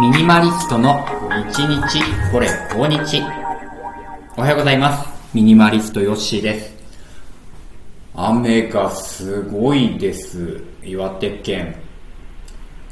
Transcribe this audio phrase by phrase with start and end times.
[0.00, 1.04] ミニマリストの
[1.52, 3.20] 日日これ今日。
[4.36, 5.08] おはようございます。
[5.34, 6.72] ミニマリストヨッシーです。
[8.14, 10.62] 雨がすごいです。
[10.84, 11.74] 岩手県。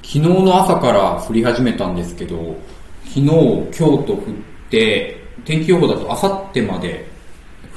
[0.03, 2.56] 昨日の朝から降り始めたんですけど
[3.04, 7.07] 昨日今日と降って天気予報だと明後日まで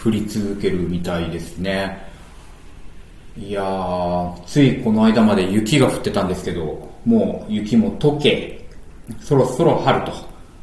[0.03, 2.09] 降り続けるみたいですね。
[3.37, 8.58] いやーついこの間まで雪が降ってたんですけどもう雪も溶け
[9.19, 10.11] そろそろ春と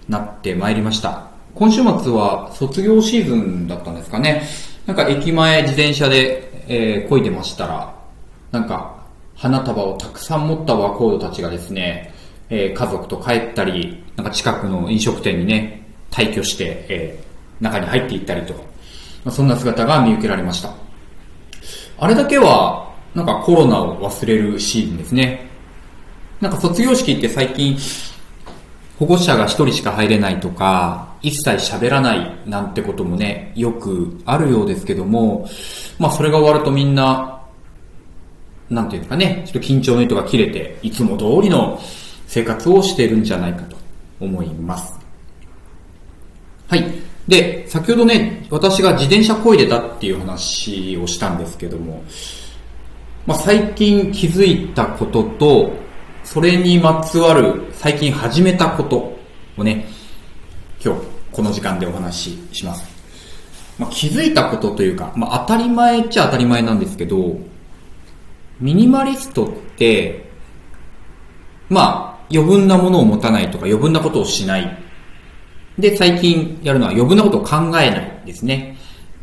[0.09, 1.27] なってまいりました。
[1.55, 4.43] 今週末は卒業シーズンだったんですかね。
[4.87, 7.95] なんか駅前自転車で、えー、漕いでましたら
[8.53, 8.95] なんか
[9.35, 12.15] 花束をたくさん持った若者たちがですね、
[12.51, 18.61] えー、家族と帰ったりなんか近くの飲食店にね退去して、えー、中に入っていったりと、ま
[19.27, 20.73] あ、そんな姿が見受けられました。
[21.99, 25.47] あれだけはなんかコロナを忘れるシーズンですね。
[26.41, 27.77] なんか卒業式って最近
[28.99, 35.49] 保護者が一人しか入れないとか、一切喋らないなんてこともね、よくあるようですけども、
[35.99, 37.43] まあそれが終わるとみんな、
[38.71, 41.79] なんていうかね、ちょっと緊張の糸が切れて、いつも通りの
[42.27, 43.77] 生活をしてるんじゃないかと
[44.19, 44.99] 思います。
[46.69, 46.85] はい。
[47.29, 52.03] で、先ほどね、私が自転車こいでたっていう話をしたんですけども、
[53.27, 55.73] まあ最近気づいたことと、
[56.25, 59.17] それにまつわる最近始めたこと
[59.57, 59.87] をね、
[60.85, 62.85] 今日この時間でお話しします。
[63.79, 67.39] まあ、気づいたことというか、まあ、当たり前っちゃ当たり前なんですけど、
[68.59, 70.29] ミニマリストって、
[71.69, 74.83] まあ、余分なものを持たないとか余分なことをしない。
[75.79, 78.77] で、最近やるのは余分なことを考えないですね。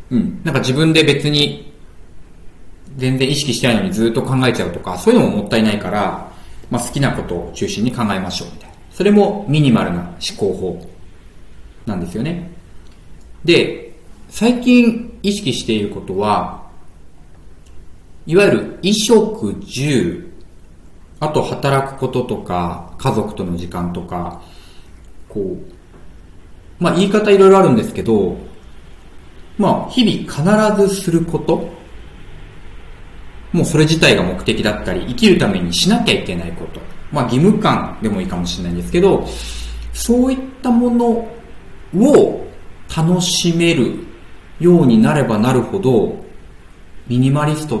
[0.08, 0.40] うん。
[0.42, 1.70] なんか自分で別に
[2.96, 6.32] 全然意識してないのにずっと考えちゃうとか、そういうのももったいないから、
[6.74, 8.74] まあ、好きなことを中心に考えましょうみたいな。
[8.90, 10.84] それもミニマルな思考法
[11.86, 12.50] なんですよね。
[13.44, 13.94] で、
[14.28, 16.64] 最近意識していることは、
[18.26, 20.28] いわゆる衣食住、
[21.20, 24.42] あと働くこととか、家族との時間とか、
[25.28, 28.36] こう、まあ言い方いろいろあるんですけど、
[29.58, 31.70] まあ日々必ずすること
[33.54, 36.80] もうそれ自体が目的だったり、生きるためにしなきゃいけないこと。
[37.12, 39.24] まあ義務感でもいいかもしれないんですけど、
[39.92, 41.06] そういったもの
[41.96, 42.46] を
[42.94, 43.94] 楽しめる
[44.58, 46.16] ようになればなるほど、
[47.06, 47.80] ミニマリスト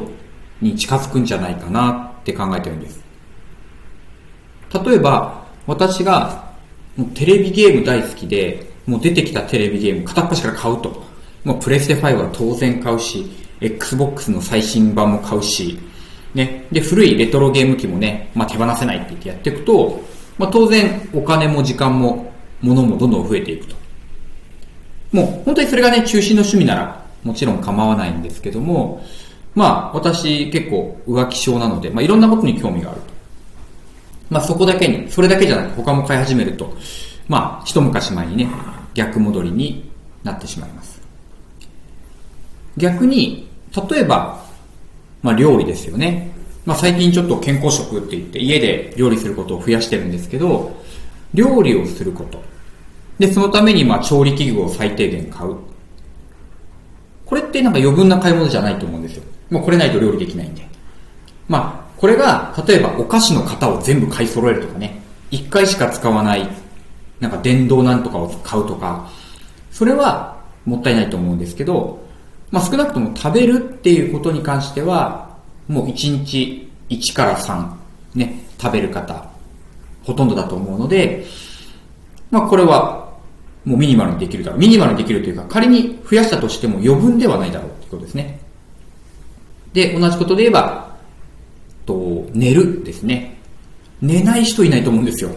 [0.62, 3.02] に近づくんじゃないかなって考えてるんです。
[4.86, 6.52] 例えば、私が
[6.96, 11.02] もうテレビゲーム大好きで、もう出てきたテレビゲーム片っ端から買うと。
[11.42, 15.78] もうプレステ5は当然買うし、Xbox の最新版も買うし、
[16.34, 20.02] ね、で、古いレトロゲーム機もね、まあ、手放せないって言ってやっていくと、
[20.36, 23.76] まあ、当然お金も時間も物もどんどん増えていくと。
[25.12, 29.04] もう本当にそれがね、中心の趣味ならもちろん構わないんですけども、
[29.54, 33.06] まあ私結構浮気症なので、まあいろんなことに興味があると。
[34.30, 36.74] まあそこだけに、それだけじゃなく他も買い始めると、
[37.28, 38.48] まあ一昔前にね、
[38.94, 39.88] 逆戻りに
[40.24, 40.93] なってしまいます。
[42.76, 43.48] 逆に、
[43.90, 44.42] 例えば、
[45.22, 46.32] まあ料理ですよね。
[46.64, 50.74] まあ最近ちょっと健康食って言って家で料理することを増やしてるんですけど、
[51.32, 52.42] 料理をすること。
[53.18, 55.56] で、そのためにまあ調理器具を最低限買う。
[57.26, 59.24] これってなんか余分な買い物じゃないと思うんですよ。
[59.50, 60.66] もうこれないと料理できないんで。
[61.48, 66.48] まあ、これが、例えばお菓子の型を全部買い揃えるとかね、一回しか使わない、
[67.20, 69.10] なんか電動なんとかを買うとか、
[69.70, 72.03] それはもったいないと思うんですけど、
[72.54, 77.68] まあ、少なくとも食べるっていうことに関しては、もう1日1から3、
[78.14, 79.28] ね、食べる方、
[80.04, 81.24] ほとんどだと思うので、
[82.30, 83.12] まあ、これは、
[83.64, 84.60] もうミニマルにできるだろう。
[84.60, 88.38] ミニマルにできるというか、仮に増やしたとしても余分ではないだろうってことですね。
[89.72, 90.94] で、同じことで言えば、
[91.84, 93.36] と、寝るですね。
[94.00, 95.30] 寝ない人いないと思うんですよ。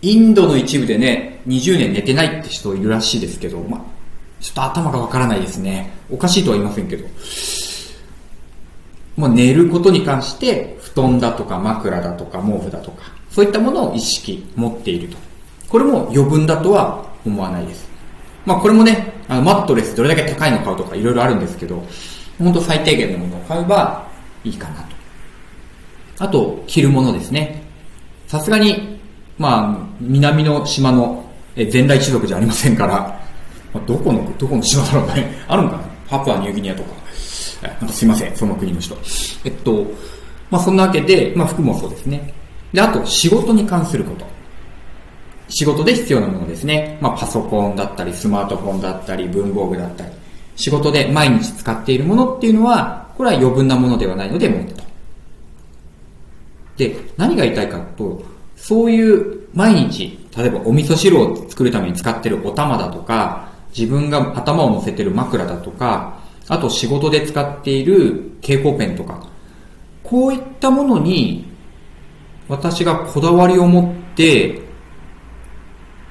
[0.00, 3.95] インドの一部でね、20年寝てないって人いるらしいですけど、まあ、
[4.40, 5.90] ちょっと頭がわからないですね。
[6.10, 7.06] おかしいとは言いませんけど。
[9.16, 15.16] もう寝ることに関して、布団だとか枕だとか毛布だとか、そういったものを意識持っていると。
[15.68, 17.88] これも余分だとは思わないです。
[18.44, 21.82] まあこれもね、あのマットレスどれだけ高いの買うとかいろいろあるんですけど、
[22.38, 24.06] 本当最低限のものを買えば
[24.44, 24.96] いいかなと。
[26.18, 27.62] あと、着るものですね。
[28.26, 28.98] さすがに、
[29.38, 31.24] まあ、南の島の
[31.54, 33.20] 全来一族じゃありませんから、
[33.76, 35.30] まあ、どこの、どこの島だろうね。
[35.46, 36.90] あるんかなパプアニューギニアとか。
[37.62, 38.96] なんかすいません、その国の人。
[39.44, 39.84] えっと、
[40.50, 42.32] まあそんなわけで、まあ服もそうですね。
[42.72, 44.26] で、あと仕事に関すること。
[45.48, 46.98] 仕事で必要なものですね。
[47.00, 50.10] まあ、パソコンだったり、スマートフォンだったり、文房具だったり、
[50.56, 54.82] 仕事で毎日使っているものっていうのは、これは余分なものではないので持ってと。
[56.76, 58.22] で、何が言いたいかと、
[58.56, 69.28] そういう毎日、例えばお味噌汁を作るために使ってるお玉だとか、自分が頭を乗せてる枕だとか、あと仕事で使っている蛍光ペンとか、
[70.02, 71.44] こういったものに
[72.48, 74.62] 私がこだわりを持って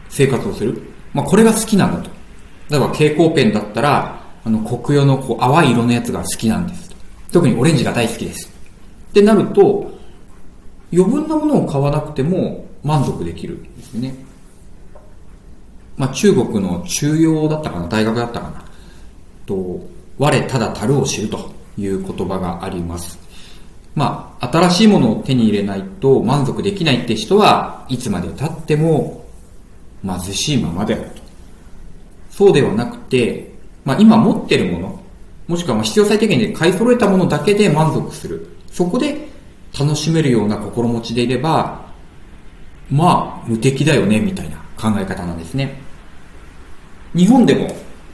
[0.09, 0.81] 生活をする。
[1.13, 2.09] まあこれが好きなんだと。
[2.69, 6.95] 例えば蛍光ペンだったら、あの黒用のこう淡い色のやつが好きなんです。
[7.31, 8.51] 特にオレンジが大好きです。
[9.09, 9.91] ってなると、
[10.94, 14.25] 余分なものを買わなくても満足できるんですね。
[15.97, 18.65] まあ中国の中庸だったかな、大学だったかな。
[19.45, 19.80] と、
[20.18, 23.19] 我ただたるを知るという言葉があります。
[23.95, 29.25] まあ、新しいものを手に入れないと満足できないって人はいつまで経っても
[30.03, 31.21] 貧しいままであると。
[32.30, 33.53] そうではなくて、
[33.86, 35.00] まあ今持ってるもの、
[35.47, 38.47] もしくはま必要最低限で買い揃えたものだけで満足する。
[38.69, 39.30] そこで
[39.77, 41.86] 楽しめるような心持ちでいれば、
[42.92, 45.84] まあ無敵だよね、みたいな考え方なんですね。
[47.15, 47.67] 日本でも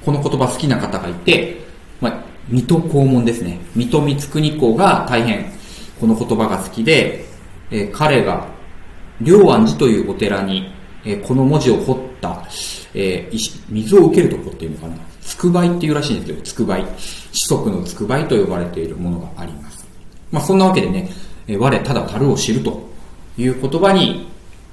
[0.05, 1.57] この言葉好きな方がいて、
[1.99, 3.59] まあ、水戸黄門ですね。
[3.75, 5.51] 水戸光圀公が大変
[6.01, 7.25] この言葉が好きで、
[7.69, 8.47] えー、彼が、
[9.23, 10.73] 良安寺というお寺に、
[11.05, 12.43] えー、この文字を彫った、
[12.95, 14.95] えー、水を受けるとこっていうのかな。
[15.21, 16.41] つくばいっていうらしいんですよ。
[16.43, 16.85] つくばい。
[17.31, 19.87] 四則のつくばいと呼ばれているものがあります。
[20.31, 21.11] まあそんなわけでね、
[21.47, 22.89] えー、我ただ樽を知ると
[23.37, 24.27] いう言葉に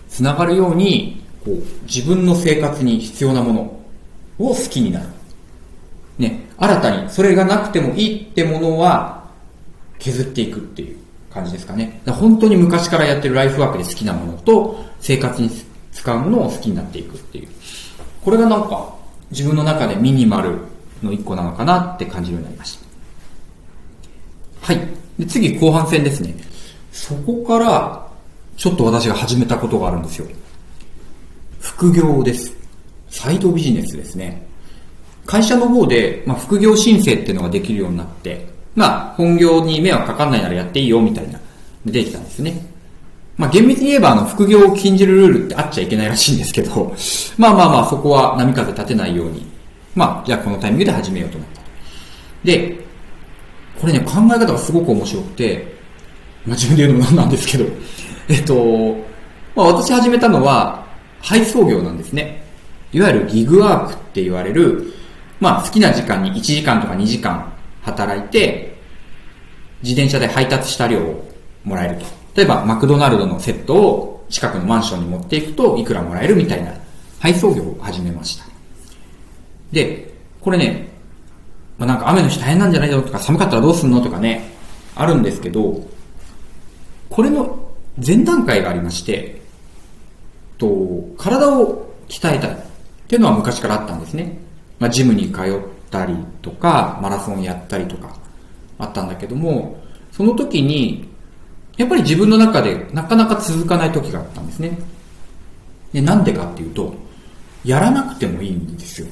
[0.08, 3.77] つながるように、こう、自分の生活に必要なもの
[4.38, 5.06] を好きになる。
[6.18, 9.24] ね、新たにそれがなくてもいいってものは
[9.98, 10.98] 削っていくっていう
[11.30, 12.00] 感じですかね。
[12.06, 15.50] 本当に昔からやってるライフワークで好きなものと、生活に
[15.92, 17.48] 使うものを好きになっていくっていう。
[18.24, 18.94] これがなんか、
[19.30, 20.58] 自分の中でミニマル
[21.02, 22.78] の一個なのかなって感じるようになりまし
[24.62, 24.72] た。
[24.72, 24.80] はい。
[25.18, 26.34] で次、後半戦ですね。
[26.92, 28.08] そこから、
[28.56, 30.26] ちょっと私が始めたことがあるんですよ。
[31.60, 32.57] 副業です。
[33.18, 34.46] サイドビジネスですね。
[35.26, 41.40] 会社の方で、まあ、副業申請っていうのができるようになって、まあ、本業に迷惑かかんないならやっていいよ、みたいな、
[41.84, 42.64] 出てきたんですね。
[43.36, 46.94] まあ、厳密に言えば、あの、副業を禁じるルールってあっちゃいけないらしいんですけど、
[47.36, 49.44] まあまあまあ、そこは波風立てないように、
[49.96, 51.60] まあ、じゃあこのタイミングで始めようと思った。
[52.44, 52.78] で、
[53.80, 55.74] これね、考え方がすごく面白くて、
[56.46, 57.64] まあ、自分で言うのもなんなんですけど、
[58.28, 58.96] えっと、
[59.56, 60.86] まあ、私始めたのは、
[61.20, 62.46] 配送業なんですね。
[62.92, 64.92] いわゆるギグワークって言われる、
[65.40, 67.52] まあ、好きな時間に1時間とか2時間
[67.82, 68.76] 働いて、
[69.82, 71.28] 自転車で配達した量を
[71.64, 72.06] もらえると。
[72.34, 76.72] 例えば、マクドナルドのセットを近くのマンションに持っていくといくらもらえるみたいな
[77.20, 78.44] 配送業を始めました。
[79.72, 80.88] で、これね、
[81.78, 84.50] まあ、なんか雨の日大変なんじゃないのとか寒かったらどうすんのとかね、
[84.94, 85.80] あるんですけど、
[87.08, 87.70] これの
[88.04, 89.40] 前段階がありまして、
[90.58, 90.68] と、
[91.16, 92.67] 体を鍛えたい
[93.08, 94.36] っていうのは昔からあったんですね。
[94.78, 95.44] まあ、ジムに通っ
[95.90, 98.14] たりとか、マラソンやったりとか、
[98.76, 99.82] あったんだけども、
[100.12, 101.08] その時に、
[101.78, 104.78] やっぱり自分の中でなかなか続かない時があったんですね。
[105.90, 106.92] で、なんでかっていうと、
[107.64, 109.06] やらなくてもいいんですよ。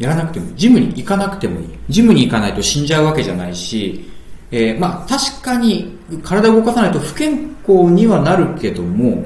[0.00, 1.68] やらなくても、ジムに行かなくてもいい。
[1.88, 4.10] ジムに行かないと死んじゃうわけじゃないし、
[4.50, 9.24] えー、まあ確かに体を動かさないと不健康にはなるけども、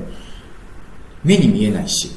[1.25, 2.11] 目に見えないし、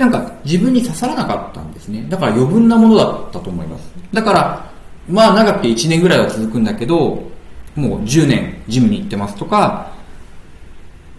[0.00, 2.06] なんか自分に刺さらなかったんですね。
[2.08, 3.92] だから余分なものだったと思います。
[4.14, 4.72] だから、
[5.06, 7.22] まあ長くて1年ぐらいは続くんだけど、
[7.76, 9.92] もう10年ジムに行ってますとか、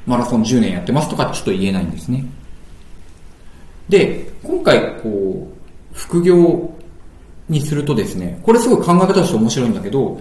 [0.08, 2.26] マラソン10年やってますとかちょっと言えないんですね。
[3.88, 6.74] で、今回こう、副業
[7.50, 10.20] にするとですね、これすごい考え方として面白いんだけど、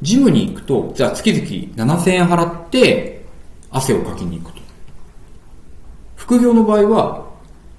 [0.00, 3.22] ジムに行くと、じゃあ月々7000円払って
[3.70, 4.59] 汗をかきに行くと。
[6.30, 7.26] 副業の場合は、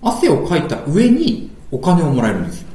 [0.01, 2.67] 汗をかいた上にお金をもらえるんですよ。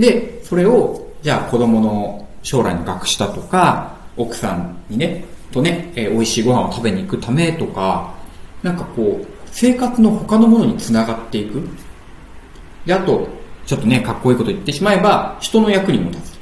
[0.00, 8.12] で、それを、じゃあ子供の将来の学したとか、奥さんにね、とね、えー、美味しいご飯を食べに行くためとか、
[8.64, 11.62] なんかこう、生活の他のものにつながっていく。
[12.84, 13.28] で、あと、
[13.66, 16.38] ちょっとね、かっこいいこと言ってしまえば、人の役にも立つ。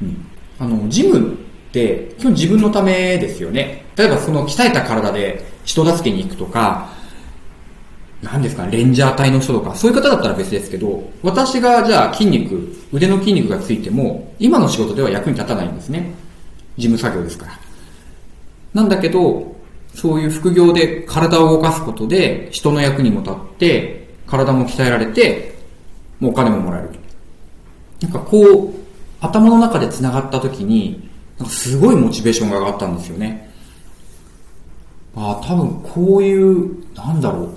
[0.00, 0.26] うん。
[0.58, 1.36] あの、ジムっ
[1.72, 3.84] て、基本自分のためですよね。
[3.96, 7.01] 例えばその鍛えた体で人助けに行くとか、
[8.22, 16.14] 何ですか、レンジャー隊の人とか、そういう方だったら別ですけど、私がじゃあ筋肉、腕の筋肉がついても、今の仕事では役に立たないんですね。
[16.76, 17.58] 事務作業ですから。
[18.74, 19.54] なんだけど、
[19.94, 25.54] そういう副業で体を動かすことで人の役にも立って、体も鍛えられて、
[26.20, 26.90] もうお金ももらえる。
[28.00, 28.70] なんかこう、
[29.20, 33.50] 頭の中で繋がった時に、なんかすごいモチベーションが上がったんですよね。
[35.14, 37.54] ああ、多分こういう、なんだろう。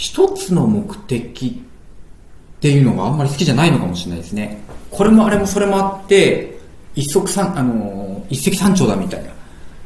[0.00, 4.62] 一つの目的っていうのがあんまり好きじゃないのかもしれないですね。
[4.90, 6.58] これもあれもそれもあって、
[6.94, 9.30] 一足三、あの、一石三鳥だみたいな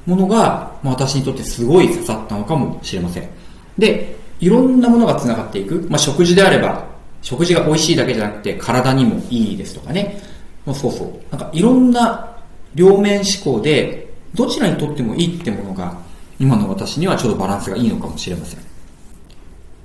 [0.06, 3.28] ものが、まあ、私にとってすごい刺さったのかもしれません。
[3.76, 5.84] で、いろんなものが繋がっていく。
[5.90, 6.86] まあ、食事であれば、
[7.20, 10.22] 食事が美味しいだけじゃなくて体にもいいですとかね。
[10.64, 11.08] まあ、そうそう。
[11.32, 12.36] なんかいろんな
[12.76, 15.98] 両面思考で、どちらにとってもいいってものが、
[16.38, 18.73] 今の私にはちょうどバランスがいいのかもしれません。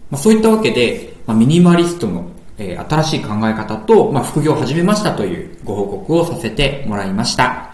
[0.09, 7.73] まあ、そういったわけで、まあ、ミニマリストの、えー新しい考え方と、まあ、副業を始めましたというご報告をさせてもらいました。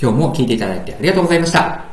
[0.00, 1.91] 今日も聞いていただいてありがとうございました。